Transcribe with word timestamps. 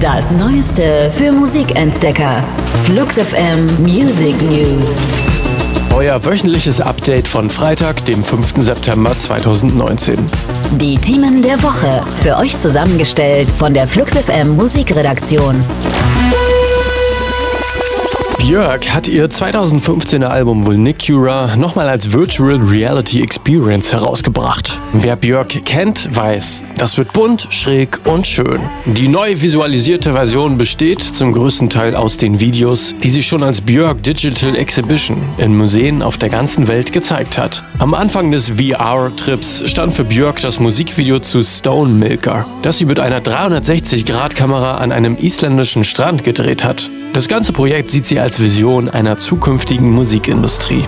Das 0.00 0.30
Neueste 0.32 1.12
für 1.16 1.30
Musikentdecker. 1.30 2.42
Flux 2.84 3.18
FM 3.18 3.66
Music 3.82 4.34
News. 4.42 4.96
Euer 5.94 6.24
wöchentliches 6.24 6.80
Update 6.80 7.28
von 7.28 7.50
Freitag, 7.50 8.04
dem 8.06 8.24
5. 8.24 8.54
September 8.58 9.16
2019. 9.16 10.18
Die 10.72 10.96
Themen 10.96 11.42
der 11.42 11.62
Woche. 11.62 12.02
Für 12.22 12.36
euch 12.38 12.58
zusammengestellt 12.58 13.48
von 13.48 13.74
der 13.74 13.86
Flux 13.86 14.14
FM 14.14 14.56
Musikredaktion. 14.56 15.62
Björk 18.42 18.92
hat 18.92 19.06
ihr 19.06 19.30
2015er 19.30 20.24
Album 20.24 20.66
Vulnicura 20.66 21.54
nochmal 21.54 21.88
als 21.88 22.12
Virtual 22.12 22.56
Reality 22.56 23.22
Experience 23.22 23.92
herausgebracht. 23.92 24.80
Wer 24.92 25.14
Björk 25.14 25.64
kennt, 25.64 26.08
weiß, 26.10 26.64
das 26.76 26.98
wird 26.98 27.12
bunt, 27.12 27.46
schräg 27.50 28.00
und 28.04 28.26
schön. 28.26 28.60
Die 28.84 29.06
neu 29.06 29.40
visualisierte 29.40 30.14
Version 30.14 30.58
besteht 30.58 31.02
zum 31.02 31.30
größten 31.30 31.70
Teil 31.70 31.94
aus 31.94 32.16
den 32.16 32.40
Videos, 32.40 32.96
die 33.00 33.10
sie 33.10 33.22
schon 33.22 33.44
als 33.44 33.60
Björk 33.60 34.02
Digital 34.02 34.56
Exhibition 34.56 35.18
in 35.38 35.56
Museen 35.56 36.02
auf 36.02 36.18
der 36.18 36.28
ganzen 36.28 36.66
Welt 36.66 36.92
gezeigt 36.92 37.38
hat. 37.38 37.62
Am 37.78 37.94
Anfang 37.94 38.32
des 38.32 38.50
VR-Trips 38.50 39.70
stand 39.70 39.94
für 39.94 40.04
Björk 40.04 40.40
das 40.40 40.58
Musikvideo 40.58 41.20
zu 41.20 41.44
Stone 41.44 41.92
Milker, 41.92 42.44
das 42.62 42.78
sie 42.78 42.86
mit 42.86 42.98
einer 42.98 43.20
360-Grad-Kamera 43.20 44.78
an 44.78 44.90
einem 44.90 45.16
isländischen 45.16 45.84
Strand 45.84 46.24
gedreht 46.24 46.64
hat. 46.64 46.90
Das 47.12 47.28
ganze 47.28 47.52
Projekt 47.52 47.90
sieht 47.90 48.06
sie 48.06 48.18
als 48.18 48.31
Vision 48.40 48.88
einer 48.88 49.18
zukünftigen 49.18 49.90
Musikindustrie. 49.90 50.84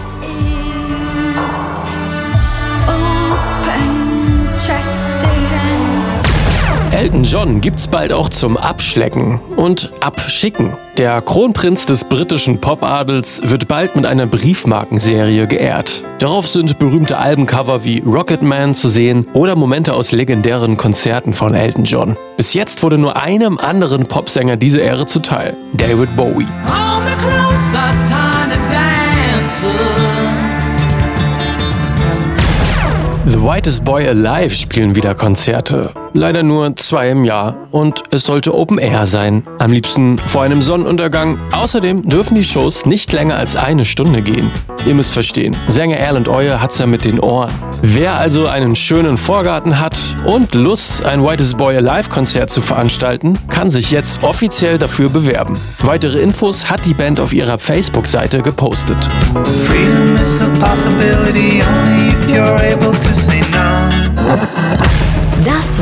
Elton 7.05 7.25
John 7.25 7.61
gibt's 7.61 7.87
bald 7.87 8.13
auch 8.13 8.29
zum 8.29 8.57
Abschlecken 8.57 9.41
und 9.57 9.91
Abschicken. 10.01 10.77
Der 10.97 11.21
Kronprinz 11.21 11.87
des 11.87 12.05
britischen 12.05 12.61
Popadels 12.61 13.43
wird 13.45 13.69
bald 13.69 13.95
mit 13.95 14.07
einer 14.07 14.27
Briefmarkenserie 14.27 15.47
geehrt. 15.47 16.03
Darauf 16.21 16.47
sind 16.47 16.79
berühmte 16.79 17.19
Albencover 17.19 17.85
wie 17.85 17.99
Rocketman 17.99 18.75
zu 18.75 18.89
sehen 18.89 19.27
oder 19.35 19.55
Momente 19.55 19.93
aus 19.93 20.13
legendären 20.13 20.77
Konzerten 20.77 21.35
von 21.35 21.53
Elton 21.53 21.85
John. 21.85 22.17
Bis 22.37 22.55
jetzt 22.55 22.83
wurde 22.83 22.97
nur 22.97 23.21
einem 23.21 23.59
anderen 23.59 24.07
Popsänger 24.07 24.57
diese 24.57 24.81
Ehre 24.81 25.05
zuteil, 25.05 25.57
David 25.75 26.15
Bowie. 26.17 26.47
The 33.27 33.41
Whitest 33.43 33.85
Boy 33.85 34.07
Alive 34.09 34.55
spielen 34.55 34.95
wieder 34.95 35.15
Konzerte. 35.15 36.04
Leider 36.17 36.45
nur 36.45 36.77
zwei 36.77 37.11
im 37.11 37.25
Jahr 37.25 37.57
und 37.73 38.05
es 38.13 38.23
sollte 38.23 38.55
Open 38.55 38.79
Air 38.79 39.05
sein. 39.05 39.43
Am 39.59 39.73
liebsten 39.73 40.17
vor 40.19 40.45
einem 40.45 40.63
Sonnenuntergang. 40.63 41.39
Außerdem 41.51 42.09
dürfen 42.09 42.37
die 42.37 42.45
Shows 42.45 42.87
nicht 42.87 43.13
länger 43.13 43.37
als 43.37 43.57
eine 43.57 43.85
Stunde 43.85 44.23
gehen. 44.23 44.49
Ihr 44.87 44.95
müsst 44.95 45.13
verstehen, 45.13 45.57
Sänger 45.67 45.97
Erland 45.97 46.29
Euer 46.29 46.61
hat's 46.61 46.79
ja 46.79 46.87
mit 46.87 47.05
den 47.05 47.19
Ohren. 47.19 47.51
Wer 47.83 48.15
also 48.15 48.47
einen 48.47 48.77
schönen 48.77 49.17
Vorgarten 49.17 49.81
hat 49.81 49.99
und 50.25 50.55
Lust, 50.55 51.05
ein 51.05 51.25
Whitest 51.25 51.57
Boy 51.57 51.77
Alive 51.79 52.09
Konzert 52.11 52.51
zu 52.51 52.63
veranstalten, 52.63 53.37
kann 53.49 53.69
sich 53.69 53.91
jetzt 53.91 54.23
offiziell 54.23 54.79
dafür 54.79 55.09
bewerben. 55.09 55.59
Weitere 55.83 56.21
Infos 56.21 56.71
hat 56.71 56.87
die 56.87 56.95
Band 56.95 57.19
auf 57.19 57.33
ihrer 57.33 57.59
Facebook-Seite 57.59 58.41
gepostet. 58.41 58.99
Freedom 59.67 60.17
is 60.23 60.41
a 60.41 60.47
possibility 60.65 61.61
only 61.63 62.09
if 62.09 62.29
you're 62.29 62.73
able 62.73 62.93
to 62.93 63.24